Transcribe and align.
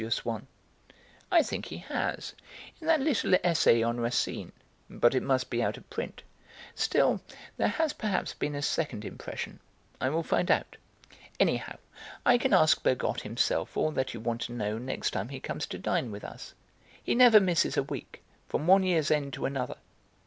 Swann. 0.09 0.47
"I 1.31 1.43
think 1.43 1.67
he 1.67 1.77
has, 1.77 2.33
in 2.79 2.87
that 2.87 3.01
little 3.01 3.35
essay 3.43 3.83
on 3.83 3.99
Racine, 3.99 4.51
but 4.89 5.13
it 5.13 5.21
must 5.21 5.51
be 5.51 5.61
out 5.61 5.77
of 5.77 5.87
print. 5.91 6.23
Still, 6.73 7.21
there 7.57 7.67
has 7.67 7.93
perhaps 7.93 8.33
been 8.33 8.55
a 8.55 8.63
second 8.63 9.05
impression. 9.05 9.59
I 10.01 10.09
will 10.09 10.23
find 10.23 10.49
out. 10.49 10.75
Anyhow, 11.39 11.77
I 12.25 12.39
can 12.39 12.51
ask 12.51 12.81
Bergotte 12.81 13.21
himself 13.21 13.77
all 13.77 13.91
that 13.91 14.15
you 14.15 14.19
want 14.19 14.41
to 14.41 14.53
know 14.53 14.79
next 14.79 15.11
time 15.11 15.29
he 15.29 15.39
comes 15.39 15.67
to 15.67 15.77
dine 15.77 16.09
with 16.09 16.23
us. 16.23 16.55
He 17.03 17.13
never 17.13 17.39
misses 17.39 17.77
a 17.77 17.83
week, 17.83 18.23
from 18.49 18.65
one 18.65 18.81
year's 18.81 19.11
end 19.11 19.33
to 19.33 19.45
another. 19.45 19.75